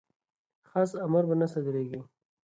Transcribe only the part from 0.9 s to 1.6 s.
امر به نه